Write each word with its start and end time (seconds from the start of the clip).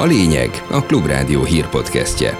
A 0.00 0.04
lényeg 0.04 0.50
a 0.70 0.82
Klubrádió 0.82 1.44
hírpodcastje. 1.44 2.36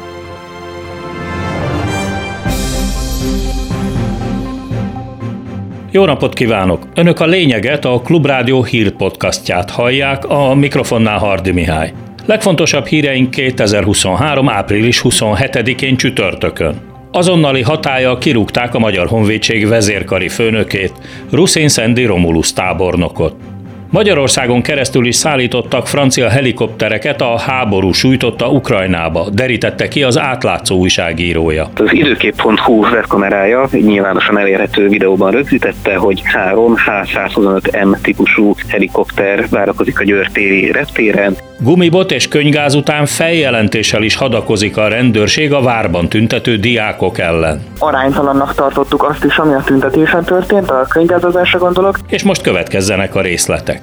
Jó 5.90 6.04
napot 6.04 6.34
kívánok! 6.34 6.82
Önök 6.94 7.20
a 7.20 7.26
lényeget, 7.26 7.84
a 7.84 8.00
Klubrádió 8.04 8.62
hírpodcastját 8.64 9.70
hallják, 9.70 10.24
a 10.28 10.54
mikrofonnál 10.54 11.18
Hardi 11.18 11.50
Mihály. 11.50 11.92
Legfontosabb 12.26 12.86
híreink 12.86 13.30
2023. 13.30 14.48
április 14.48 15.00
27-én 15.04 15.96
csütörtökön. 15.96 16.80
Azonnali 17.12 17.62
hatája 17.62 18.18
kirúgták 18.18 18.74
a 18.74 18.78
Magyar 18.78 19.06
Honvédség 19.06 19.66
vezérkari 19.66 20.28
főnökét, 20.28 20.92
Ruszén 21.30 21.68
Szendi 21.68 22.04
Romulus 22.04 22.52
tábornokot. 22.52 23.49
Magyarországon 23.92 24.62
keresztül 24.62 25.06
is 25.06 25.16
szállítottak 25.16 25.86
francia 25.86 26.28
helikoptereket 26.28 27.20
a 27.20 27.38
háború 27.38 27.92
sújtotta 27.92 28.48
Ukrajnába, 28.48 29.28
derítette 29.32 29.88
ki 29.88 30.02
az 30.02 30.18
átlátszó 30.18 30.76
újságírója. 30.76 31.70
Az 31.74 31.92
időkép.hu 31.92 32.80
webkamerája 32.80 33.68
nyilvánosan 33.72 34.38
elérhető 34.38 34.88
videóban 34.88 35.30
rögzítette, 35.30 35.96
hogy 35.96 36.22
három 36.24 36.74
H125M 36.86 38.00
típusú 38.02 38.54
helikopter 38.68 39.48
várakozik 39.48 40.00
a 40.00 40.04
Győrtéri 40.04 40.72
reptéren, 40.72 41.36
Gumibot 41.62 42.12
és 42.12 42.28
könygáz 42.28 42.74
után 42.74 43.06
feljelentéssel 43.06 44.02
is 44.02 44.16
hadakozik 44.16 44.76
a 44.76 44.88
rendőrség 44.88 45.52
a 45.52 45.62
várban 45.62 46.08
tüntető 46.08 46.56
diákok 46.56 47.18
ellen. 47.18 47.62
Aránytalannak 47.78 48.54
tartottuk 48.54 49.02
azt 49.02 49.24
is, 49.24 49.36
ami 49.36 49.54
a 49.54 49.62
tüntetésen 49.64 50.24
történt, 50.24 50.70
a 50.70 50.86
könygázozásra 50.88 51.58
gondolok. 51.58 51.98
És 52.08 52.22
most 52.22 52.42
következzenek 52.42 53.14
a 53.14 53.20
részletek. 53.20 53.79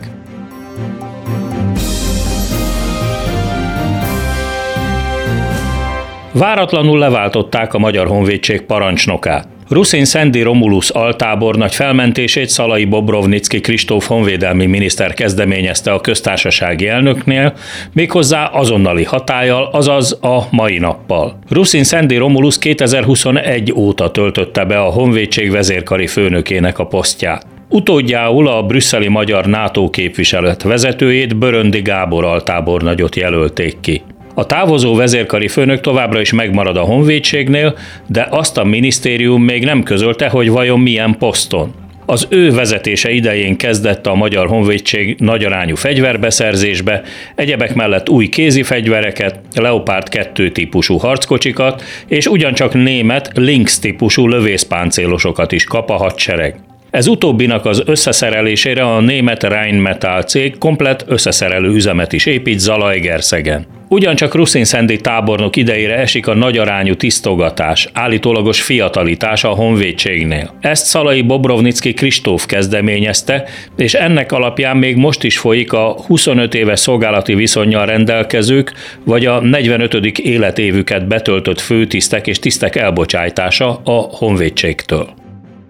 Váratlanul 6.38 7.00
leváltották 7.00 7.74
a 7.74 7.78
Magyar 7.78 8.08
Honvédség 8.08 8.62
parancsnokát. 8.62 9.48
Ruszin 9.70 10.06
Szendi 10.06 10.42
Romulus 10.42 10.90
altábornagy 10.90 11.76
felmentését 11.76 12.50
Szalai 12.50 12.86
Bobrovnicki 12.86 13.60
Kristóf 13.60 14.08
honvédelmi 14.08 14.66
miniszter 14.66 15.14
kezdeményezte 15.14 15.92
a 15.92 16.02
köztársasági 16.02 16.88
elnöknél, 16.88 17.54
méghozzá 17.94 18.46
azonnali 18.46 19.04
hatállyal, 19.04 19.70
azaz 19.72 20.20
a 20.22 20.48
mai 20.52 20.78
nappal. 20.78 21.40
Ruszin 21.50 21.84
Szendi 21.84 22.16
Romulus 22.18 22.58
2021 22.58 23.74
óta 23.76 24.12
töltötte 24.12 24.66
be 24.66 24.80
a 24.80 24.92
honvédség 24.92 25.52
vezérkari 25.52 26.08
főnökének 26.08 26.80
a 26.80 26.86
posztját. 26.86 27.46
Utódjául 27.70 28.48
a 28.48 28.64
brüsszeli 28.64 29.08
magyar 29.08 29.46
NATO 29.46 29.90
képviselet 29.90 30.64
vezetőjét 30.64 31.38
Böröndi 31.38 31.82
Gábor 31.82 32.26
altábornagyot 32.26 33.16
jelölték 33.16 33.80
ki. 33.82 34.02
A 34.40 34.46
távozó 34.46 34.96
vezérkari 34.96 35.48
főnök 35.48 35.82
továbbra 35.82 36.22
is 36.22 36.32
megmarad 36.32 36.78
a 36.78 36.82
honvédségnél, 36.82 37.78
de 38.08 38.28
azt 38.30 38.58
a 38.58 38.64
minisztérium 38.64 39.44
még 39.44 39.64
nem 39.64 39.84
közölte, 39.84 40.30
hogy 40.30 40.50
vajon 40.50 40.80
milyen 40.80 41.16
poszton. 41.18 41.74
Az 42.06 42.28
ő 42.30 42.52
vezetése 42.52 43.12
idején 43.12 43.58
kezdett 43.58 44.08
a 44.08 44.16
Magyar 44.16 44.48
Honvédség 44.48 45.16
nagyarányú 45.20 45.76
fegyverbeszerzésbe, 45.76 47.02
egyebek 47.36 47.76
mellett 47.76 48.10
új 48.10 48.28
kézi 48.28 48.64
fegyvereket, 48.64 49.40
Leopard 49.56 50.10
2 50.10 50.52
típusú 50.52 50.98
harckocsikat 50.98 51.84
és 52.08 52.28
ugyancsak 52.28 52.74
német 52.74 53.32
Lynx 53.36 53.80
típusú 53.80 54.28
lövészpáncélosokat 54.28 55.52
is 55.52 55.64
kap 55.64 55.90
a 55.90 55.96
hadsereg. 55.96 56.56
Ez 56.98 57.08
utóbbinak 57.08 57.66
az 57.66 57.84
összeszerelésére 57.86 58.84
a 58.84 59.00
német 59.00 59.44
Rheinmetall 59.44 60.22
cég 60.22 60.58
komplet 60.58 61.06
összeszerelő 61.08 61.70
üzemet 61.70 62.14
is 62.14 62.26
épít 62.26 62.60
Zalaegerszegen. 62.60 63.66
Ugyancsak 63.88 64.36
Ruszin 64.36 64.64
Szendi 64.64 65.02
tábornok 65.02 65.56
idejére 65.56 65.96
esik 65.96 66.28
a 66.28 66.36
nagyarányú 66.36 66.96
tisztogatás, 66.96 67.90
állítólagos 67.94 68.62
fiatalitás 68.62 69.44
a 69.44 69.50
honvédségnél. 69.50 70.54
Ezt 70.62 70.86
Szalai 70.86 71.22
Bobrovnicki 71.22 71.94
Kristóf 71.94 72.46
kezdeményezte, 72.46 73.44
és 73.76 73.94
ennek 73.94 74.32
alapján 74.32 74.78
még 74.78 74.96
most 74.96 75.24
is 75.24 75.38
folyik 75.38 75.74
a 75.74 75.96
25 76.08 76.54
éves 76.54 76.80
szolgálati 76.80 77.36
viszonyjal 77.36 77.86
rendelkezők, 77.86 78.74
vagy 79.04 79.26
a 79.26 79.40
45. 79.40 79.94
életévüket 80.20 81.08
betöltött 81.08 81.60
főtisztek 81.60 82.28
és 82.28 82.40
tisztek 82.40 82.76
elbocsájtása 82.76 83.82
a 83.84 83.92
honvédségtől. 83.92 85.26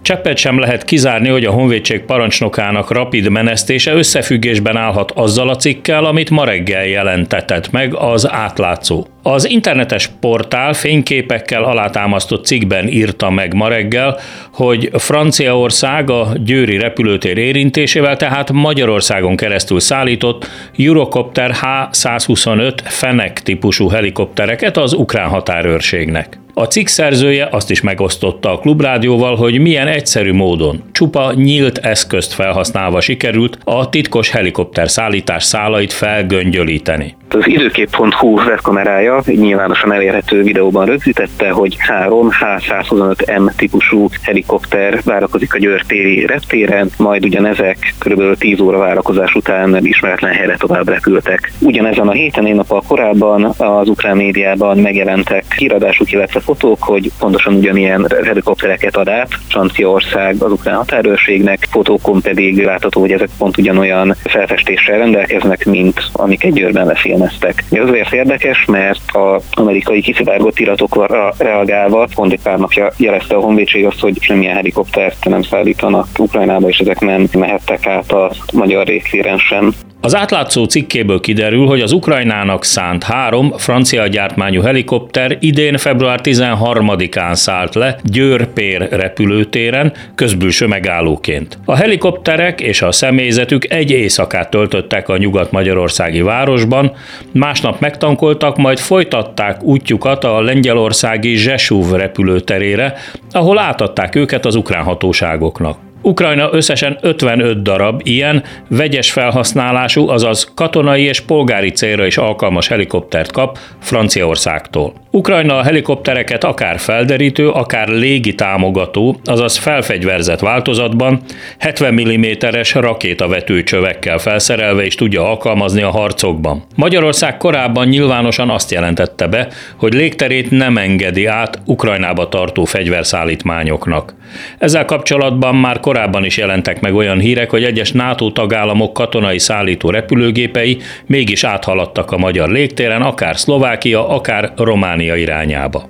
Cseppet 0.08 0.38
sem 0.38 0.60
lehet 0.60 0.84
kizárni, 0.84 1.30
hogy 1.30 1.46
a 1.46 1.52
honvédség 1.52 2.02
parancsnokának 2.02 2.92
rapid 2.92 3.30
menesztése 3.30 3.94
összefüggésben 3.94 4.78
állhat 4.78 5.12
azzal 5.12 5.50
a 5.50 5.56
cikkel, 5.56 6.06
amit 6.06 6.30
ma 6.30 6.46
reggel 6.46 6.86
jelentetett 6.86 7.72
meg 7.72 7.96
az 7.96 8.32
átlátszó. 8.32 9.06
Az 9.24 9.50
internetes 9.50 10.10
portál 10.20 10.74
fényképekkel 10.74 11.64
alátámasztott 11.64 12.46
cikkben 12.46 12.88
írta 12.88 13.30
meg 13.30 13.54
ma 13.54 13.68
reggel, 13.68 14.20
hogy 14.54 14.90
Franciaország 14.94 16.10
a 16.10 16.28
Győri 16.44 16.78
repülőtér 16.78 17.38
érintésével, 17.38 18.18
tehát 18.18 18.52
Magyarországon 18.52 19.36
keresztül 19.36 19.80
szállított 19.80 20.48
Eurocopter 20.78 21.52
H-125 21.62 22.74
Fenek 22.84 23.42
típusú 23.42 23.90
helikoptereket 23.90 24.78
az 24.78 24.94
ukrán 24.94 25.30
határőrségnek. 25.30 26.38
A 26.60 26.68
cikk 26.68 26.88
szerzője 26.88 27.48
azt 27.52 27.72
is 27.72 27.82
megosztotta 27.82 28.52
a 28.52 28.60
klubrádióval, 28.60 29.36
hogy 29.36 29.60
milyen 29.60 29.88
egyszerű 29.88 30.34
módon, 30.34 30.84
csupa 30.92 31.34
nyílt 31.36 31.78
eszközt 31.78 32.34
felhasználva 32.34 33.02
sikerült 33.02 33.58
a 33.64 33.90
titkos 33.90 34.30
helikopter 34.30 34.90
szállítás 34.90 35.44
szálait 35.44 35.94
felgöngyölíteni. 35.94 37.16
Az 37.30 37.48
időkép.hu 37.48 38.28
webkamerája 38.28 39.22
nyilvánosan 39.26 39.94
elérhető 39.94 40.44
videóban 40.44 40.86
rögzítette, 40.86 41.50
hogy 41.50 41.76
három 41.80 42.30
H125M 42.40 43.52
típusú 43.56 44.08
helikopter 44.22 45.00
várakozik 45.04 45.54
a 45.54 45.58
Győrtéri 45.58 46.26
reptéren, 46.26 46.90
majd 46.98 47.26
ugyanezek 47.26 47.78
kb. 48.00 48.38
10 48.38 48.60
óra 48.60 48.78
várakozás 48.78 49.34
után 49.34 49.86
ismeretlen 49.86 50.34
helyre 50.34 50.56
tovább 50.58 50.90
repültek. 50.90 51.52
Ugyanezen 51.60 52.08
a 52.08 52.12
héten, 52.12 52.48
én 52.48 52.56
nappal 52.56 52.84
korábban 52.88 53.44
az 53.58 53.88
ukrán 53.88 54.18
médiában 54.18 54.78
megjelentek 54.78 55.56
híradásuk, 55.58 56.12
illetve 56.12 56.40
fotók, 56.48 56.84
hogy 56.84 57.12
pontosan 57.20 57.54
ugyanilyen 57.54 58.08
helikoptereket 58.26 58.96
ad 58.96 59.10
át 59.10 59.30
Franciaország 59.50 60.36
az 60.40 60.52
ukrán 60.52 60.76
határőrségnek, 60.76 61.68
fotókon 61.72 62.22
pedig 62.22 62.64
látható, 62.64 63.02
hogy 63.02 63.12
ezek 63.12 63.30
pont 63.38 63.58
ugyanolyan 63.58 64.16
felfestéssel 64.24 64.98
rendelkeznek, 64.98 65.66
mint 65.66 66.02
amik 66.12 66.44
egy 66.44 66.54
Győrben 66.54 66.86
lefél 66.86 67.18
elemeztek. 67.28 67.64
Ez 67.72 67.88
azért 67.88 68.14
érdekes, 68.14 68.66
mert 68.66 69.02
az 69.06 69.44
amerikai 69.52 70.02
kiszivárgott 70.02 70.60
iratokra 70.60 71.34
reagálva 71.38 72.08
pont 72.16 72.32
egy 72.32 72.42
pár 72.42 72.58
napja 72.58 72.92
jelezte 72.98 73.36
a 73.36 73.40
honvédség 73.40 73.86
azt, 73.86 74.00
hogy 74.00 74.18
semmilyen 74.22 74.56
helikoptert 74.56 75.26
nem 75.26 75.42
szállítanak 75.42 76.08
Ukrajnába, 76.20 76.70
és 76.70 76.78
ezek 76.78 77.00
nem 77.00 77.28
mehettek 77.38 77.88
át 77.88 78.12
a 78.12 78.32
magyar 78.54 78.86
régtéren 78.86 79.38
sem. 79.38 79.74
Az 80.02 80.16
átlátszó 80.16 80.64
cikkéből 80.64 81.20
kiderül, 81.20 81.66
hogy 81.66 81.82
az 81.82 81.92
Ukrajnának 81.92 82.64
szánt 82.64 83.04
három 83.04 83.54
francia 83.58 84.08
gyártmányú 84.08 84.62
helikopter 84.62 85.38
idén 85.40 85.78
február 85.78 86.22
13-án 86.38 87.34
szállt 87.34 87.76
le 87.76 87.98
Győr-Pér 88.04 88.88
repülőtéren, 88.92 89.94
közbülső 90.16 90.68
megállóként. 90.68 91.58
A 91.66 91.76
helikopterek 91.76 92.62
és 92.62 92.82
a 92.82 92.92
személyzetük 92.92 93.72
egy 93.72 93.92
éjszakát 93.92 94.50
töltöttek 94.50 95.10
a 95.10 95.18
nyugat-magyarországi 95.18 96.22
városban, 96.22 96.92
másnap 97.32 97.80
megtankoltak, 97.80 98.58
majd 98.58 98.80
folytatták 98.80 99.64
útjukat 99.64 100.24
a 100.24 100.42
lengyelországi 100.42 101.36
Zsesúv 101.36 101.92
repülőterére, 101.92 102.94
ahol 103.32 103.60
átadták 103.60 104.16
őket 104.16 104.46
az 104.46 104.56
ukrán 104.56 104.84
hatóságoknak. 104.84 105.78
Ukrajna 106.02 106.50
összesen 106.52 106.98
55 107.02 107.62
darab 107.62 108.02
ilyen 108.04 108.44
vegyes 108.70 109.12
felhasználású, 109.12 110.10
azaz 110.10 110.52
katonai 110.56 111.04
és 111.04 111.20
polgári 111.20 111.72
célra 111.72 112.06
is 112.06 112.18
alkalmas 112.18 112.68
helikoptert 112.68 113.32
kap 113.32 113.58
Franciaországtól. 113.80 114.94
Ukrajna 115.18 115.58
a 115.58 115.64
helikoptereket 115.64 116.44
akár 116.44 116.80
felderítő, 116.80 117.50
akár 117.50 117.88
légi 117.88 118.36
támogató, 118.36 119.20
azaz 119.24 119.58
felfegyverzett 119.58 120.40
változatban 120.40 121.22
70 121.60 121.94
mm-es 121.94 122.74
rakétavetőcsövekkel 122.74 124.18
felszerelve 124.18 124.86
is 124.86 124.96
tudja 124.96 125.30
alkalmazni 125.30 125.82
a 125.82 125.90
harcokban. 125.90 126.64
Magyarország 126.76 127.38
korábban 127.38 127.88
nyilvánosan 127.88 128.50
azt 128.50 128.72
jelentette 128.72 129.28
be, 129.28 129.48
hogy 129.76 129.94
légterét 129.94 130.52
nem 130.52 130.78
engedi 130.78 131.26
át 131.26 131.62
Ukrajnába 131.66 132.30
tartó 132.30 132.66
fegyverszállítmányoknak. 132.66 134.16
Ezzel 134.58 134.86
kapcsolatban 134.86 135.56
már 135.56 135.80
korábban 135.80 136.26
is 136.26 136.38
jelentek 136.38 136.80
meg 136.82 136.96
olyan 136.96 137.20
hírek, 137.20 137.50
hogy 137.50 137.64
egyes 137.64 137.92
NATO 137.92 138.32
tagállamok 138.32 138.94
katonai 138.94 139.40
szállító 139.40 139.90
repülőgépei 139.90 140.78
mégis 141.06 141.44
áthaladtak 141.44 142.12
a 142.12 142.18
magyar 142.18 142.50
légtéren, 142.50 143.02
akár 143.02 143.38
Szlovákia, 143.38 144.10
akár 144.10 144.52
Románia 144.56 145.07
irányába. 145.16 145.90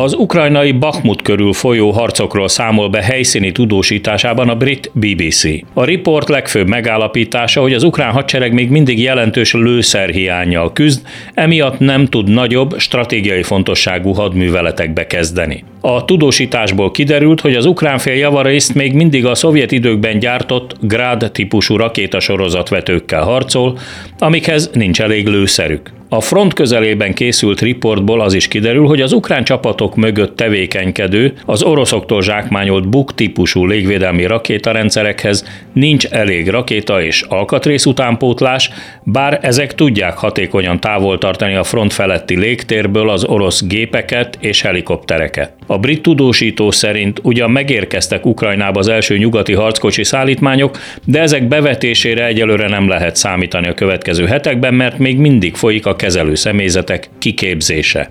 Az 0.00 0.14
ukrajnai 0.14 0.72
Bakhmut 0.72 1.22
körül 1.22 1.52
folyó 1.52 1.90
harcokról 1.90 2.48
számol 2.48 2.88
be 2.88 3.02
helyszíni 3.02 3.52
tudósításában 3.52 4.48
a 4.48 4.54
brit 4.54 4.90
BBC. 4.92 5.44
A 5.74 5.84
riport 5.84 6.28
legfőbb 6.28 6.68
megállapítása, 6.68 7.60
hogy 7.60 7.72
az 7.72 7.82
ukrán 7.82 8.12
hadsereg 8.12 8.52
még 8.52 8.70
mindig 8.70 9.00
jelentős 9.00 9.52
lőszerhiányjal 9.52 10.72
küzd, 10.72 11.06
emiatt 11.34 11.78
nem 11.78 12.06
tud 12.06 12.28
nagyobb, 12.28 12.78
stratégiai 12.78 13.42
fontosságú 13.42 14.12
hadműveletekbe 14.12 15.06
kezdeni. 15.06 15.64
A 15.80 16.04
tudósításból 16.04 16.90
kiderült, 16.90 17.40
hogy 17.40 17.54
az 17.54 17.64
ukrán 17.64 17.98
fél 17.98 18.16
javarészt 18.16 18.74
még 18.74 18.92
mindig 18.92 19.26
a 19.26 19.34
szovjet 19.34 19.72
időkben 19.72 20.18
gyártott 20.18 20.76
Grad 20.80 21.30
típusú 21.32 21.76
rakétasorozatvetőkkel 21.76 23.22
harcol, 23.22 23.78
amikhez 24.18 24.70
nincs 24.72 25.00
elég 25.00 25.26
lőszerük. 25.26 25.99
A 26.12 26.20
front 26.20 26.52
közelében 26.52 27.14
készült 27.14 27.60
riportból 27.60 28.20
az 28.20 28.34
is 28.34 28.48
kiderül, 28.48 28.86
hogy 28.86 29.00
az 29.00 29.12
ukrán 29.12 29.44
csapatok 29.44 29.96
mögött 29.96 30.36
tevékenykedő, 30.36 31.32
az 31.46 31.62
oroszoktól 31.62 32.22
zsákmányolt 32.22 32.88
Buk 32.88 33.14
típusú 33.14 33.66
légvédelmi 33.66 34.26
rakétarendszerekhez 34.26 35.44
nincs 35.72 36.06
elég 36.06 36.48
rakéta 36.48 37.02
és 37.02 37.22
alkatrész 37.22 37.86
utánpótlás, 37.86 38.70
bár 39.02 39.38
ezek 39.42 39.74
tudják 39.74 40.16
hatékonyan 40.16 40.80
távol 40.80 41.18
tartani 41.18 41.54
a 41.54 41.64
front 41.64 41.92
feletti 41.92 42.36
légtérből 42.36 43.10
az 43.10 43.24
orosz 43.24 43.66
gépeket 43.66 44.38
és 44.40 44.62
helikoptereket. 44.62 45.52
A 45.66 45.78
brit 45.78 46.02
tudósító 46.02 46.70
szerint 46.70 47.20
ugyan 47.22 47.50
megérkeztek 47.50 48.26
Ukrajnába 48.26 48.78
az 48.78 48.88
első 48.88 49.16
nyugati 49.18 49.52
harckocsi 49.52 50.04
szállítmányok, 50.04 50.78
de 51.04 51.20
ezek 51.20 51.48
bevetésére 51.48 52.26
egyelőre 52.26 52.68
nem 52.68 52.88
lehet 52.88 53.16
számítani 53.16 53.68
a 53.68 53.74
következő 53.74 54.26
hetekben, 54.26 54.74
mert 54.74 54.98
még 54.98 55.18
mindig 55.18 55.54
folyik 55.54 55.86
a 55.86 55.98
kezelő 56.00 56.34
személyzetek 56.34 57.08
kiképzése. 57.18 58.10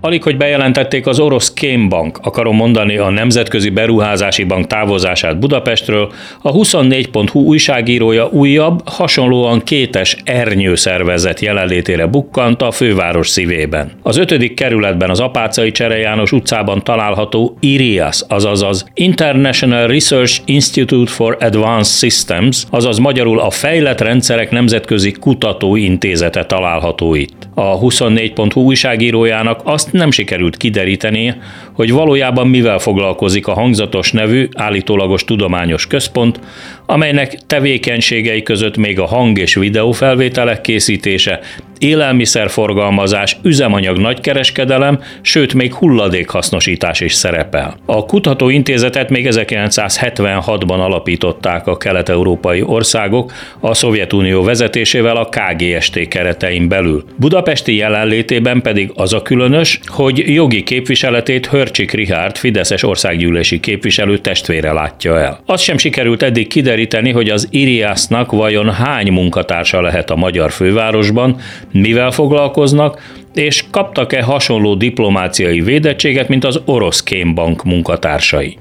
Alig, 0.00 0.22
hogy 0.22 0.36
bejelentették 0.36 1.06
az 1.06 1.18
orosz 1.18 1.52
Kémbank, 1.52 2.18
akarom 2.22 2.56
mondani 2.56 2.96
a 2.96 3.10
Nemzetközi 3.10 3.70
Beruházási 3.70 4.44
Bank 4.44 4.66
távozását 4.66 5.38
Budapestről, 5.38 6.12
a 6.42 6.52
24.hu 6.52 7.40
újságírója 7.40 8.28
újabb, 8.28 8.80
hasonlóan 8.84 9.62
kétes 9.62 10.16
ernyőszervezet 10.24 11.40
jelenlétére 11.40 12.06
bukkant 12.06 12.62
a 12.62 12.70
főváros 12.70 13.28
szívében. 13.28 13.90
Az 14.02 14.16
ötödik 14.16 14.54
kerületben 14.54 15.10
az 15.10 15.20
Apácai 15.20 15.70
Csere 15.70 15.96
János 15.96 16.32
utcában 16.32 16.84
található 16.84 17.56
IRIAS, 17.60 18.22
azaz 18.28 18.62
az 18.62 18.86
International 18.94 19.86
Research 19.86 20.40
Institute 20.44 21.10
for 21.10 21.36
Advanced 21.40 22.10
Systems, 22.10 22.64
azaz 22.70 22.98
magyarul 22.98 23.40
a 23.40 23.50
Fejlett 23.50 24.00
Rendszerek 24.00 24.50
Nemzetközi 24.50 25.12
Kutatóintézete 25.12 26.44
található 26.44 27.14
itt. 27.14 27.48
A 27.54 27.78
24.hu 27.78 28.60
újságírójának 28.60 29.60
azt 29.64 29.92
nem 29.96 30.10
sikerült 30.10 30.56
kideríteni, 30.56 31.34
hogy 31.72 31.92
valójában 31.92 32.48
mivel 32.48 32.78
foglalkozik 32.78 33.46
a 33.46 33.52
hangzatos 33.52 34.12
nevű 34.12 34.48
állítólagos 34.54 35.24
tudományos 35.24 35.86
központ, 35.86 36.40
amelynek 36.86 37.38
tevékenységei 37.46 38.42
között 38.42 38.76
még 38.76 39.00
a 39.00 39.06
hang- 39.06 39.38
és 39.38 39.54
videófelvételek 39.54 40.60
készítése, 40.60 41.40
élelmiszerforgalmazás, 41.78 43.36
üzemanyag 43.42 43.98
nagykereskedelem, 43.98 45.00
sőt 45.20 45.54
még 45.54 45.74
hulladékhasznosítás 45.74 47.00
is 47.00 47.12
szerepel. 47.12 47.76
A 47.86 48.04
kutatóintézetet 48.04 49.10
még 49.10 49.28
1976-ban 49.30 50.78
alapították 50.78 51.66
a 51.66 51.76
kelet-európai 51.76 52.62
országok 52.62 53.32
a 53.60 53.74
Szovjetunió 53.74 54.42
vezetésével 54.42 55.16
a 55.16 55.28
KGST 55.28 56.08
keretein 56.08 56.68
belül. 56.68 57.04
Budapesti 57.16 57.76
jelenlétében 57.76 58.62
pedig 58.62 58.90
az 58.94 59.12
a 59.12 59.22
különös, 59.22 59.80
hogy 59.86 60.34
jogi 60.34 60.62
képviseletét 60.62 61.46
Hörcsik 61.46 61.90
Rihárd 61.92 62.36
Fideszes 62.36 62.82
országgyűlési 62.82 63.60
képviselő 63.60 64.18
testvére 64.18 64.72
látja 64.72 65.18
el. 65.18 65.40
Az 65.46 65.60
sem 65.60 65.78
sikerült 65.78 66.22
eddig 66.22 66.46
kideríteni, 66.46 67.10
hogy 67.10 67.28
az 67.28 67.48
Iriásznak 67.50 68.32
vajon 68.32 68.72
hány 68.72 69.12
munkatársa 69.12 69.80
lehet 69.80 70.10
a 70.10 70.16
magyar 70.16 70.50
fővárosban, 70.50 71.40
mivel 71.80 72.10
foglalkoznak, 72.10 73.14
és 73.34 73.64
kaptak-e 73.70 74.22
hasonló 74.22 74.74
diplomáciai 74.74 75.60
védettséget, 75.60 76.28
mint 76.28 76.44
az 76.44 76.60
orosz 76.64 77.02
kémbank 77.02 77.64
munkatársai. 77.64 78.58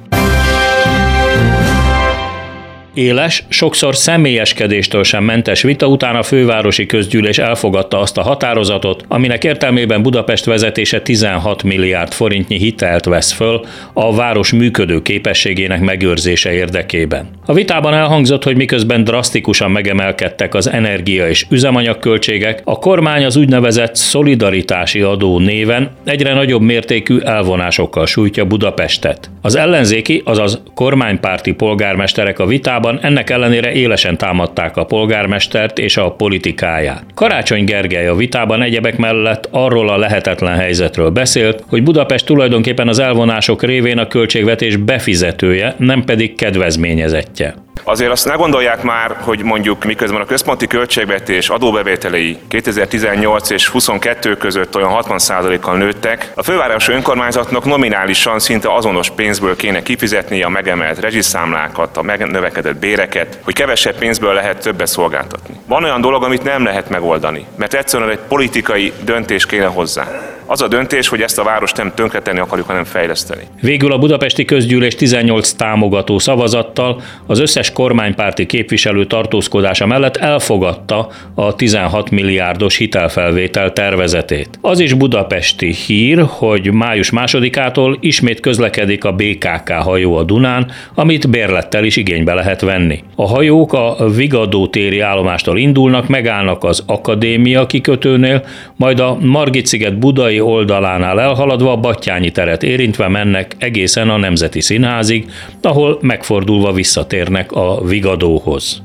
Éles, 2.96 3.44
sokszor 3.48 3.96
személyeskedéstől 3.96 5.04
sem 5.04 5.24
mentes 5.24 5.62
vita 5.62 5.88
után 5.88 6.16
a 6.16 6.24
fővárosi 6.24 6.86
közgyűlés 6.86 7.38
elfogadta 7.38 8.00
azt 8.00 8.18
a 8.18 8.22
határozatot, 8.22 9.06
aminek 9.08 9.44
értelmében 9.44 10.02
Budapest 10.02 10.46
vezetése 10.46 11.02
16 11.02 11.64
milliárd 11.64 12.14
forintnyi 12.14 12.58
hitelt 12.58 13.06
vesz 13.06 13.32
föl 13.32 13.66
a 13.94 14.16
város 14.16 14.52
működő 14.52 15.02
képességének 15.02 15.80
megőrzése 15.80 16.54
érdekében. 16.54 17.30
A 17.46 17.54
vitában 17.54 17.94
elhangzott, 17.94 18.44
hogy 18.44 18.56
miközben 18.56 19.04
drasztikusan 19.04 19.72
megemelkedtek 19.72 20.54
az 20.54 20.70
energia 20.70 21.30
és 21.30 21.46
üzemanyagköltségek, 21.50 22.62
a 22.64 22.80
kormány 22.80 23.26
az 23.26 23.36
úgynevezett 23.36 23.96
szolidaritási 23.96 25.02
adó 25.02 25.40
néven 25.40 25.92
egyre 26.06 26.34
nagyobb 26.34 26.62
mértékű 26.62 27.20
elvonásokkal 27.20 28.06
sújtja 28.06 28.46
Budapestet. 28.46 29.30
Az 29.46 29.56
ellenzéki, 29.56 30.22
azaz 30.26 30.62
kormánypárti 30.74 31.52
polgármesterek 31.52 32.40
a 32.40 32.46
vitában 32.46 33.00
ennek 33.02 33.30
ellenére 33.30 33.72
élesen 33.72 34.18
támadták 34.18 34.78
a 34.78 34.86
polgármestert 34.86 35.80
és 35.80 35.98
a 35.98 36.12
politikáját. 36.12 37.04
Karácsony 37.14 37.64
Gergely 37.64 38.08
a 38.08 38.16
vitában 38.16 38.62
egyebek 38.62 38.98
mellett 38.98 39.48
arról 39.52 39.90
a 39.90 39.98
lehetetlen 39.98 40.56
helyzetről 40.56 41.10
beszélt, 41.10 41.64
hogy 41.68 41.84
Budapest 41.84 42.26
tulajdonképpen 42.26 42.88
az 42.88 43.00
elvonások 43.00 43.64
révén 43.64 43.98
a 43.98 44.08
költségvetés 44.08 44.76
befizetője, 44.76 45.76
nem 45.78 46.04
pedig 46.04 46.36
kedvezményezettje. 46.36 47.65
Azért 47.84 48.12
azt 48.12 48.26
ne 48.26 48.34
gondolják 48.34 48.84
már, 48.84 49.18
hogy 49.20 49.44
mondjuk 49.44 49.84
miközben 49.84 50.22
a 50.22 50.26
központi 50.26 50.68
költségvetés 50.68 51.50
adóbevételei 51.50 52.40
2018 52.48 53.50
és 53.50 53.68
22 53.68 54.38
között 54.38 54.76
olyan 54.76 55.02
60%-kal 55.02 55.78
nőttek, 55.78 56.32
a 56.36 56.44
fővárosi 56.44 56.92
önkormányzatnak 56.92 57.66
nominálisan 57.66 58.40
szinte 58.40 58.74
azonos 58.74 59.10
pénzből 59.10 59.56
kéne 59.56 59.82
kifizetni 59.82 60.44
a 60.44 60.50
megemelt 60.50 61.00
rezsiszámlákat, 61.00 61.98
a 61.98 62.02
megnövekedett 62.02 62.78
béreket, 62.78 63.40
hogy 63.44 63.54
kevesebb 63.54 63.98
pénzből 63.98 64.34
lehet 64.34 64.62
többet 64.62 64.88
szolgáltatni. 64.88 65.56
Van 65.68 65.84
olyan 65.84 66.02
dolog, 66.02 66.24
amit 66.24 66.44
nem 66.44 66.64
lehet 66.64 66.90
megoldani, 66.90 67.46
mert 67.56 67.74
egyszerűen 67.74 68.10
egy 68.10 68.20
politikai 68.28 68.94
döntés 69.04 69.46
kéne 69.46 69.66
hozzá. 69.66 70.35
Az 70.48 70.62
a 70.62 70.68
döntés, 70.68 71.08
hogy 71.08 71.22
ezt 71.22 71.40
a 71.40 71.44
várost 71.44 71.78
nem 71.78 71.92
tönkretenni 71.96 72.40
akarjuk, 72.40 72.68
hanem 72.68 72.84
fejleszteni. 72.84 73.44
Végül 73.62 73.92
a 73.92 73.98
budapesti 73.98 74.46
közgyűlés 74.46 74.96
18 74.96 75.52
támogató 75.52 76.20
szavazattal 76.20 77.02
az 77.26 77.40
összes 77.40 77.72
kormánypárti 77.72 78.46
képviselő 78.46 79.06
tartózkodása 79.06 79.86
mellett 79.86 80.18
elfogadta 80.18 81.10
a 81.34 81.56
16 81.56 82.10
milliárdos 82.10 82.78
hitelfelvétel 82.78 83.74
tervezetét. 83.74 84.50
Az 84.62 84.80
is 84.80 84.94
budapesti 84.94 85.74
hír, 85.74 86.26
hogy 86.28 86.72
május 86.72 87.10
másodikától 87.10 87.98
ismét 88.00 88.40
közlekedik 88.40 89.04
a 89.04 89.12
BKK 89.12 89.70
hajó 89.70 90.16
a 90.16 90.24
Dunán, 90.24 90.72
amit 90.94 91.30
bérlettel 91.30 91.84
is 91.84 91.96
igénybe 91.96 92.34
lehet 92.34 92.62
venni. 92.62 93.04
A 93.16 93.28
hajók 93.28 93.74
a 93.74 93.96
Vigadó 94.16 94.68
téri 94.68 95.00
állomástól 95.00 95.58
indulnak, 95.58 96.08
megállnak 96.08 96.64
az 96.64 96.84
Akadémia 96.86 97.66
kikötőnél, 97.66 98.46
majd 98.76 99.00
a 99.00 99.18
Margit-sziget 99.22 100.00
budai 100.00 100.35
budai 100.36 100.56
oldalánál 100.56 101.22
elhaladva 101.22 101.72
a 101.72 101.78
Battyányi 101.78 102.32
teret 102.32 102.64
érintve 102.64 103.08
mennek 103.08 103.56
egészen 103.58 104.10
a 104.10 104.18
Nemzeti 104.18 104.62
Színházig, 104.62 105.26
ahol 105.62 105.98
megfordulva 106.02 106.72
visszatérnek 106.72 107.52
a 107.52 107.82
Vigadóhoz. 107.84 108.84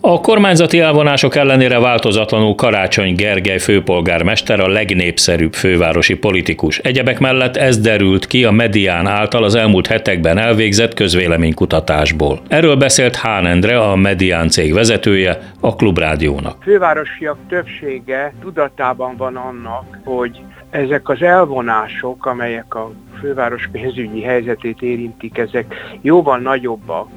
A 0.00 0.20
kormányzati 0.20 0.80
elvonások 0.80 1.36
ellenére 1.36 1.78
változatlanul 1.78 2.54
Karácsony 2.54 3.14
Gergely 3.14 3.58
főpolgármester 3.58 4.60
a 4.60 4.68
legnépszerűbb 4.68 5.52
fővárosi 5.52 6.14
politikus. 6.14 6.78
Egyebek 6.78 7.18
mellett 7.18 7.56
ez 7.56 7.78
derült 7.78 8.26
ki 8.26 8.44
a 8.44 8.50
Medián 8.50 9.06
által 9.06 9.44
az 9.44 9.54
elmúlt 9.54 9.86
hetekben 9.86 10.38
elvégzett 10.38 10.94
közvéleménykutatásból. 10.94 12.40
Erről 12.48 12.76
beszélt 12.76 13.16
Hán 13.16 13.46
Endre, 13.46 13.78
a 13.78 13.96
Medián 13.96 14.48
cég 14.48 14.74
vezetője, 14.74 15.38
a 15.60 15.76
Klubrádiónak. 15.76 16.62
Fővárosiak 16.62 17.38
többsége 17.48 18.32
tudatában 18.40 19.16
van 19.16 19.36
annak, 19.36 19.98
hogy 20.04 20.40
ezek 20.70 21.08
az 21.08 21.22
elvonások, 21.22 22.26
amelyek 22.26 22.74
a 22.74 22.90
főváros 23.20 23.68
pénzügyi 23.72 24.22
helyzetét 24.22 24.82
érintik, 24.82 25.38
ezek 25.38 25.74
jóval 26.00 26.38
nagyobbak, 26.38 27.08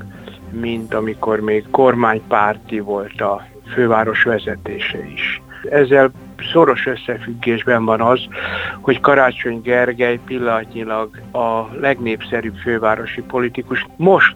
mint 0.51 0.94
amikor 0.94 1.39
még 1.39 1.65
kormánypárti 1.70 2.79
volt 2.79 3.22
a 3.22 3.48
főváros 3.74 4.24
vezetése 4.24 5.06
is. 5.13 5.41
Ezzel 5.70 6.12
szoros 6.51 6.86
összefüggésben 6.86 7.86
van 7.86 8.01
az, 8.01 8.20
hogy 8.82 9.00
Karácsony 9.00 9.62
Gergely 9.62 10.20
pillanatnyilag 10.25 11.22
a 11.32 11.75
legnépszerűbb 11.79 12.56
fővárosi 12.56 13.22
politikus. 13.22 13.86
Most 13.96 14.36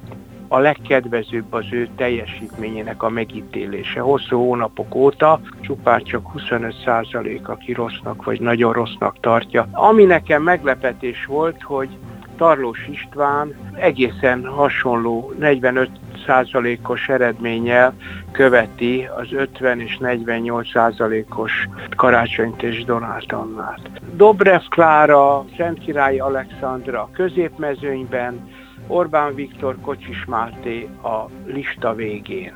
a 0.54 0.60
legkedvezőbb 0.60 1.54
az 1.54 1.66
ő 1.72 1.88
teljesítményének 1.96 3.04
a 3.04 3.10
megítélése. 3.10 4.00
Hosszú 4.00 4.38
hónapok 4.38 4.96
óta 4.96 5.42
csupán 5.62 6.04
csak 6.04 6.28
25% 6.38 7.42
aki 7.44 7.74
rossznak 7.74 8.24
vagy 8.24 8.42
nagyon 8.42 8.74
rossznak 8.74 9.20
tartja. 9.20 9.68
Ami 9.72 10.04
nekem 10.04 10.42
meglepetés 10.42 11.26
volt, 11.26 11.62
hogy 11.62 11.90
Tarlós 12.38 12.88
István 12.92 13.56
egészen 13.76 14.46
hasonló 14.46 15.34
45 15.40 15.90
százalékos 16.26 17.10
eredménnyel 17.10 17.94
követi 18.32 19.08
az 19.18 19.28
50 19.32 19.80
és 19.80 19.98
48 19.98 20.70
százalékos 20.70 21.68
karácsonyt 21.96 22.64
és 22.64 22.84
Donát 22.84 23.32
Annát. 23.32 23.80
Dobrev 24.16 24.62
Klára, 24.70 25.46
Szentkirály 25.58 26.20
Alexandra 26.20 27.10
középmezőnyben, 27.14 28.62
Orbán 28.88 29.36
Viktor 29.36 29.76
Kocsis 29.82 30.26
Máté 30.28 30.88
a 31.04 31.30
lista 31.46 31.94
végén. 31.94 32.54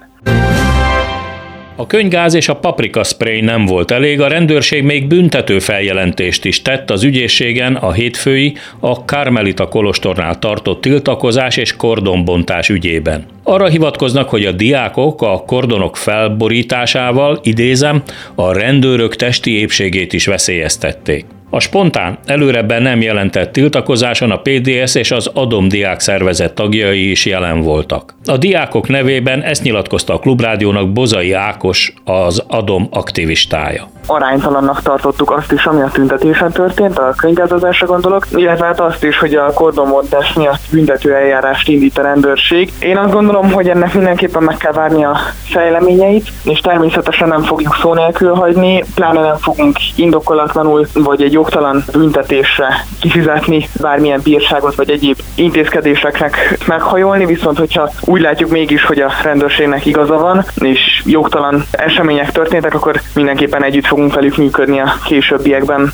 A 1.80 1.88
könygáz 1.88 2.34
és 2.34 2.50
a 2.50 2.56
paprika 2.56 3.04
spray 3.04 3.42
nem 3.42 3.66
volt 3.66 3.92
elég, 3.92 4.22
a 4.22 4.28
rendőrség 4.28 4.84
még 4.84 5.08
büntető 5.08 5.60
feljelentést 5.60 6.46
is 6.46 6.62
tett 6.62 6.90
az 6.90 7.04
ügyészségen 7.04 7.76
a 7.76 7.92
hétfői, 7.92 8.56
a 8.80 9.06
Karmelita 9.06 9.68
Kolostornál 9.68 10.40
tartott 10.40 10.82
tiltakozás 10.82 11.58
és 11.58 11.76
kordonbontás 11.76 12.70
ügyében. 12.70 13.26
Arra 13.44 13.68
hivatkoznak, 13.68 14.30
hogy 14.30 14.46
a 14.46 14.52
diákok 14.52 15.22
a 15.22 15.44
kordonok 15.46 15.98
felborításával, 15.98 17.40
idézem, 17.44 18.04
a 18.36 18.54
rendőrök 18.54 19.16
testi 19.16 19.60
épségét 19.60 20.14
is 20.14 20.26
veszélyeztették. 20.26 21.26
A 21.50 21.60
spontán, 21.60 22.18
előrebben 22.26 22.82
nem 22.82 23.02
jelentett 23.02 23.52
tiltakozáson 23.52 24.32
a 24.32 24.42
PDS 24.42 24.96
és 24.96 25.12
az 25.12 25.30
Adom 25.34 25.68
diák 25.68 26.00
szervezet 26.00 26.54
tagjai 26.54 27.10
is 27.10 27.26
jelen 27.26 27.62
voltak. 27.62 28.16
A 28.26 28.38
diákok 28.38 28.88
nevében 28.88 29.42
ezt 29.42 29.64
nyilatkozta 29.64 30.14
a 30.14 30.20
Klubrádiónak 30.20 30.92
Bozai 30.92 31.34
Ákos, 31.34 31.94
az 32.04 32.44
Adom 32.48 32.88
aktivistája 32.92 33.88
aránytalannak 34.08 34.82
tartottuk 34.82 35.32
azt 35.32 35.52
is, 35.52 35.66
ami 35.66 35.82
a 35.82 35.90
tüntetésen 35.94 36.52
történt, 36.52 36.98
a 36.98 37.14
könyvgázadásra 37.18 37.88
gondolok, 37.88 38.26
illetve 38.36 38.66
hát 38.66 38.80
azt 38.80 39.04
is, 39.04 39.20
hogy 39.20 39.36
a 39.36 39.54
kordonbontás 39.54 40.34
miatt 40.34 40.60
büntető 40.72 41.16
eljárást 41.16 41.68
indít 41.68 41.98
a 41.98 42.02
rendőrség. 42.02 42.72
Én 42.80 42.98
azt 42.98 43.12
gondolom, 43.12 43.52
hogy 43.52 43.70
ennek 43.70 43.94
mindenképpen 43.94 44.44
meg 44.44 44.58
kell 44.58 44.72
várni 44.72 45.04
a 45.04 45.18
fejleményeit, 45.44 46.32
és 46.44 46.60
természetesen 46.60 47.28
nem 47.28 47.42
fogjuk 47.42 47.78
szó 47.82 47.94
nélkül 47.94 48.34
hagyni, 48.34 48.84
pláne 48.96 49.22
nem 49.22 49.38
fogunk 49.38 49.78
indokolatlanul 49.96 50.88
vagy 50.94 51.22
egy 51.22 51.37
jogtalan 51.38 51.84
büntetésre 51.92 52.86
kifizetni 53.00 53.70
bármilyen 53.82 54.22
bírságot 54.24 54.76
vagy 54.76 54.90
egyéb 54.90 55.18
intézkedéseknek 55.36 56.58
meghajolni, 56.68 57.26
viszont 57.26 57.58
hogyha 57.58 57.90
úgy 58.02 58.22
látjuk 58.22 58.50
mégis, 58.50 58.84
hogy 58.84 59.00
a 59.00 59.12
rendőrségnek 59.24 59.86
igaza 59.86 60.18
van, 60.18 60.46
és 60.56 61.02
jogtalan 61.06 61.66
események 61.72 62.32
történtek, 62.32 62.74
akkor 62.74 63.02
mindenképpen 63.16 63.64
együtt 63.64 63.86
fogunk 63.86 64.14
velük 64.14 64.38
működni 64.38 64.80
a 64.80 64.94
későbbiekben. 65.06 65.94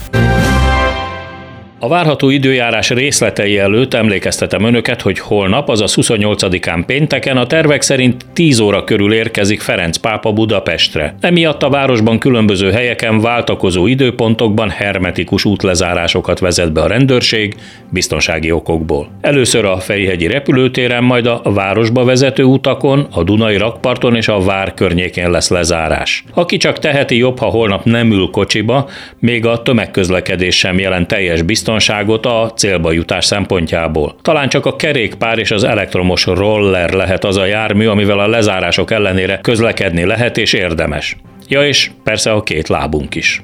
A 1.84 1.88
várható 1.88 2.30
időjárás 2.30 2.90
részletei 2.90 3.58
előtt 3.58 3.94
emlékeztetem 3.94 4.64
önöket, 4.64 5.02
hogy 5.02 5.20
holnap, 5.20 5.70
azaz 5.70 5.94
28-án 6.02 6.84
pénteken 6.86 7.38
a 7.38 7.48
tervek 7.48 7.82
szerint 7.82 8.26
10 8.34 8.60
óra 8.60 8.84
körül 8.84 9.14
érkezik 9.14 9.62
Ferenc 9.62 9.98
pápa 9.98 10.32
Budapestre. 10.32 11.16
Emiatt 11.20 11.64
a 11.64 11.70
városban 11.70 12.20
különböző 12.20 12.72
helyeken 12.72 13.22
váltakozó 13.22 13.88
időpontokban 13.88 14.70
hermetikus 14.70 15.46
útlezárásokat 15.46 16.40
vezet 16.40 16.74
be 16.74 16.82
a 16.82 16.88
rendőrség 16.88 17.56
biztonsági 17.90 18.52
okokból. 18.52 19.10
Először 19.22 19.66
a 19.66 19.80
Ferihegyi 19.80 20.28
repülőtéren, 20.28 21.04
majd 21.04 21.26
a 21.26 21.42
városba 21.44 22.04
vezető 22.04 22.44
utakon, 22.44 23.08
a 23.12 23.24
Dunai 23.24 23.58
rakparton 23.58 24.16
és 24.16 24.28
a 24.28 24.40
Vár 24.40 24.74
környékén 24.74 25.30
lesz 25.30 25.50
lezárás. 25.50 26.24
Aki 26.34 26.58
csak 26.58 26.80
teheti 26.80 27.18
jobb, 27.18 27.40
ha 27.40 27.46
holnap 27.46 27.84
nem 27.84 28.12
ül 28.12 28.30
kocsiba, 28.32 28.90
még 29.20 29.46
a 29.46 29.62
tömegközlekedés 29.62 30.58
sem 30.58 30.80
jelent 30.80 31.08
teljes 31.08 31.42
biztonságot, 31.42 31.72
biztonságot 31.74 32.26
a 32.26 32.52
célba 32.56 32.92
jutás 32.92 33.26
szempontjából. 33.26 34.16
Talán 34.22 34.50
csak 34.50 34.66
a 34.66 34.76
kerékpár 34.76 35.38
és 35.38 35.52
az 35.52 35.64
elektromos 35.64 36.26
roller 36.26 36.94
lehet 36.94 37.24
az 37.24 37.38
a 37.38 37.46
jármű, 37.46 37.88
amivel 37.88 38.20
a 38.20 38.28
lezárások 38.28 38.92
ellenére 38.92 39.40
közlekedni 39.42 40.06
lehet 40.06 40.38
és 40.38 40.54
érdemes. 40.54 41.16
Ja 41.48 41.68
és 41.68 41.92
persze 42.04 42.32
a 42.32 42.44
két 42.44 42.68
lábunk 42.68 43.16
is. 43.16 43.44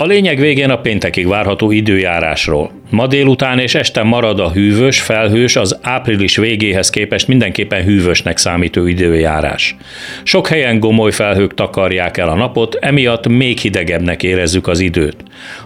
A 0.00 0.06
lényeg 0.06 0.38
végén 0.38 0.70
a 0.70 0.80
péntekig 0.80 1.26
várható 1.26 1.70
időjárásról. 1.70 2.70
Ma 2.90 3.06
délután 3.06 3.58
és 3.58 3.74
este 3.74 4.02
marad 4.02 4.40
a 4.40 4.50
hűvös, 4.50 5.00
felhős, 5.00 5.56
az 5.56 5.78
április 5.82 6.36
végéhez 6.36 6.90
képest 6.90 7.28
mindenképpen 7.28 7.82
hűvösnek 7.82 8.36
számító 8.36 8.86
időjárás. 8.86 9.76
Sok 10.22 10.46
helyen 10.48 10.78
gomoly 10.78 11.10
felhők 11.10 11.54
takarják 11.54 12.16
el 12.16 12.28
a 12.28 12.34
napot, 12.34 12.74
emiatt 12.74 13.28
még 13.28 13.58
hidegebbnek 13.58 14.22
érezzük 14.22 14.66
az 14.66 14.80
időt. 14.80 15.16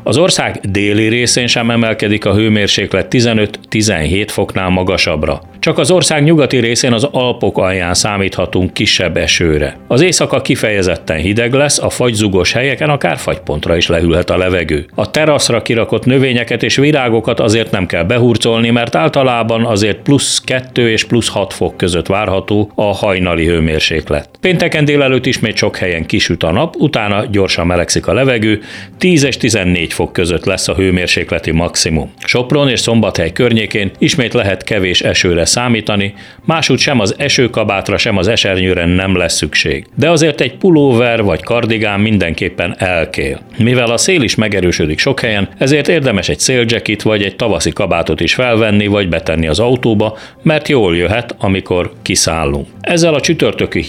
Az 0.03 0.17
ország 0.17 0.61
déli 0.63 1.09
részén 1.09 1.47
sem 1.47 1.71
emelkedik 1.71 2.25
a 2.25 2.35
hőmérséklet 2.35 3.07
15-17 3.11 4.27
foknál 4.31 4.69
magasabbra. 4.69 5.41
Csak 5.59 5.79
az 5.79 5.91
ország 5.91 6.23
nyugati 6.23 6.59
részén 6.59 6.93
az 6.93 7.09
Alpok 7.11 7.59
alján 7.59 7.95
számíthatunk 7.95 8.73
kisebb 8.73 9.17
esőre. 9.17 9.77
Az 9.89 10.01
éjszaka 10.01 10.43
kifejezetten 10.43 11.17
hideg 11.17 11.53
lesz, 11.53 11.79
a 11.79 11.91
fagyzugos 11.91 12.53
helyeken 12.53 12.91
akár 12.91 13.19
fagypontra 13.19 13.77
is 13.77 13.87
lehűlhet 13.87 14.22
a 14.31 14.37
levegő. 14.37 14.87
A 14.95 15.11
teraszra 15.11 15.63
kirakott 15.63 16.05
növényeket 16.05 16.63
és 16.63 16.77
virágokat 16.77 17.41
azért 17.41 17.71
nem 17.71 17.87
kell 17.87 18.05
behurcolni, 18.05 18.71
mert 18.71 18.95
általában 18.95 19.65
azért 19.65 19.99
plusz 19.99 20.41
2 20.41 20.91
és 20.91 21.05
plusz 21.05 21.29
6 21.29 21.53
fok 21.53 21.77
között 21.77 22.07
várható 22.07 22.71
a 22.75 22.95
hajnali 22.95 23.47
hőmérséklet. 23.47 24.32
Pénteken 24.43 24.85
délelőtt 24.85 25.27
ismét 25.27 25.57
sok 25.57 25.77
helyen 25.77 26.07
kisüt 26.07 26.43
a 26.43 26.51
nap, 26.51 26.77
utána 26.77 27.25
gyorsan 27.31 27.67
melegszik 27.67 28.07
a 28.07 28.13
levegő, 28.13 28.63
10 28.99 29.25
és 29.25 29.37
14 29.37 29.93
fok 29.93 30.13
között 30.13 30.45
lesz 30.45 30.69
a 30.69 30.75
hőmérsékleti 30.75 31.51
maximum. 31.51 32.13
Sopron 32.25 32.69
és 32.69 32.81
Szombathely 32.81 33.33
környékén 33.33 33.91
ismét 33.99 34.33
lehet 34.33 34.65
kevés 34.65 35.01
esőre 35.01 35.45
számítani, 35.45 36.15
másút 36.45 36.79
sem 36.79 37.01
az 37.01 37.15
esőkabátra, 37.19 37.99
sem 37.99 38.17
az 38.17 38.29
esernyőre 38.29 38.87
nem 38.87 39.17
lesz 39.17 39.35
szükség. 39.35 39.87
De 39.95 40.11
azért 40.11 40.41
egy 40.41 40.57
pulóver 40.57 41.23
vagy 41.23 41.43
kardigán 41.43 42.01
mindenképpen 42.01 42.75
elkél. 42.79 43.41
Mivel 43.59 43.91
a 43.91 43.97
szél 43.97 44.23
is 44.23 44.35
megerősödik 44.35 44.99
sok 44.99 45.21
helyen, 45.21 45.49
ezért 45.59 45.89
érdemes 45.89 46.29
egy 46.29 46.39
széljacket 46.39 47.03
vagy 47.03 47.23
egy 47.23 47.37
tavaszi 47.37 47.71
kabátot 47.71 48.21
is 48.21 48.35
felvenni 48.35 48.87
vagy 48.87 49.09
betenni 49.09 49.47
az 49.47 49.59
autóba, 49.59 50.19
mert 50.43 50.69
jól 50.69 50.97
jöhet, 50.97 51.35
amikor 51.39 51.93
kiszállunk. 52.03 52.67
Ezzel 52.81 53.15
a 53.15 53.21
csütörtökű 53.21 53.81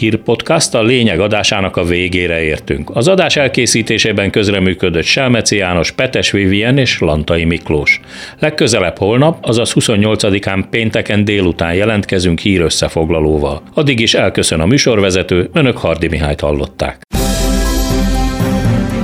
hírpodcast 0.43 0.73
a 0.75 0.83
lényeg 0.83 1.19
adásának 1.19 1.77
a 1.77 1.83
végére 1.83 2.41
értünk. 2.41 2.89
Az 2.93 3.07
adás 3.07 3.35
elkészítésében 3.35 4.31
közreműködött 4.31 5.03
Selmeci 5.03 5.55
János, 5.55 5.91
Petes 5.91 6.31
Vivien 6.31 6.77
és 6.77 7.00
Lantai 7.00 7.43
Miklós. 7.43 8.00
Legközelebb 8.39 8.97
holnap, 8.97 9.38
azaz 9.41 9.73
28-án 9.73 10.63
pénteken 10.69 11.25
délután 11.25 11.73
jelentkezünk 11.73 12.39
hír 12.39 12.62
összefoglalóval. 12.62 13.62
Addig 13.73 14.00
is 14.00 14.13
elköszön 14.13 14.59
a 14.59 14.65
műsorvezető, 14.65 15.50
önök 15.53 15.77
Hardi 15.77 16.07
Mihályt 16.07 16.39
hallották. 16.39 17.01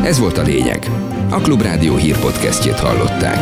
Ez 0.04 0.20
volt 0.20 0.38
a 0.38 0.42
lényeg. 0.42 0.80
A 1.32 1.42
Klubrádió 1.42 1.96
hírpodcastjét 1.96 2.80
hallották. 2.80 3.38